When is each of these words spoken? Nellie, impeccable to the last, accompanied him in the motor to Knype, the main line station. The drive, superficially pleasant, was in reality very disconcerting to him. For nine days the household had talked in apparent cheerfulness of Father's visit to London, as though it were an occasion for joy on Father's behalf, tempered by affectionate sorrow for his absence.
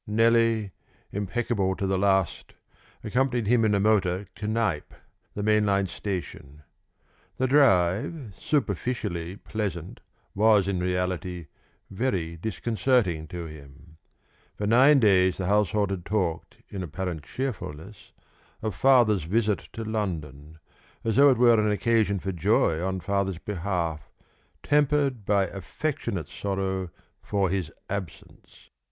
Nellie, 0.07 0.71
impeccable 1.11 1.75
to 1.75 1.85
the 1.85 1.99
last, 1.99 2.55
accompanied 3.03 3.45
him 3.45 3.63
in 3.63 3.73
the 3.73 3.79
motor 3.79 4.25
to 4.37 4.47
Knype, 4.47 4.95
the 5.35 5.43
main 5.43 5.63
line 5.67 5.85
station. 5.85 6.63
The 7.37 7.45
drive, 7.45 8.33
superficially 8.39 9.35
pleasant, 9.35 9.99
was 10.33 10.67
in 10.67 10.79
reality 10.79 11.45
very 11.91 12.35
disconcerting 12.35 13.27
to 13.27 13.45
him. 13.45 13.97
For 14.55 14.65
nine 14.65 14.99
days 14.99 15.37
the 15.37 15.45
household 15.45 15.91
had 15.91 16.03
talked 16.03 16.55
in 16.69 16.81
apparent 16.81 17.21
cheerfulness 17.21 18.11
of 18.63 18.73
Father's 18.73 19.25
visit 19.25 19.69
to 19.73 19.83
London, 19.83 20.57
as 21.03 21.15
though 21.17 21.29
it 21.29 21.37
were 21.37 21.59
an 21.59 21.69
occasion 21.69 22.17
for 22.19 22.31
joy 22.31 22.83
on 22.83 23.01
Father's 23.01 23.37
behalf, 23.37 24.09
tempered 24.63 25.25
by 25.27 25.45
affectionate 25.45 26.27
sorrow 26.27 26.89
for 27.21 27.51
his 27.51 27.71
absence. 27.87 28.71